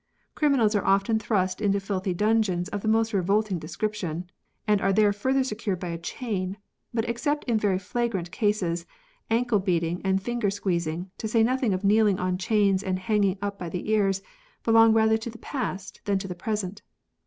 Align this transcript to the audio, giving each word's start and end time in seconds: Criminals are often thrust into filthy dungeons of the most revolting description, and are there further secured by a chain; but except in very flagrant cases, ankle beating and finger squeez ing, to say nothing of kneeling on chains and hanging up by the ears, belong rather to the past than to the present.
Criminals 0.33 0.73
are 0.73 0.83
often 0.83 1.19
thrust 1.19 1.61
into 1.61 1.79
filthy 1.79 2.11
dungeons 2.15 2.69
of 2.69 2.81
the 2.81 2.87
most 2.87 3.13
revolting 3.13 3.59
description, 3.59 4.31
and 4.67 4.81
are 4.81 4.91
there 4.91 5.13
further 5.13 5.43
secured 5.43 5.79
by 5.79 5.89
a 5.89 5.97
chain; 5.99 6.57
but 6.91 7.07
except 7.07 7.43
in 7.43 7.59
very 7.59 7.77
flagrant 7.77 8.31
cases, 8.31 8.87
ankle 9.29 9.59
beating 9.59 10.01
and 10.03 10.19
finger 10.19 10.49
squeez 10.49 10.87
ing, 10.87 11.11
to 11.19 11.27
say 11.27 11.43
nothing 11.43 11.71
of 11.71 11.83
kneeling 11.83 12.17
on 12.19 12.35
chains 12.39 12.81
and 12.81 12.97
hanging 12.97 13.37
up 13.43 13.59
by 13.59 13.69
the 13.69 13.91
ears, 13.91 14.23
belong 14.63 14.91
rather 14.91 15.17
to 15.17 15.29
the 15.29 15.37
past 15.37 16.01
than 16.05 16.17
to 16.17 16.27
the 16.27 16.33
present. 16.33 16.81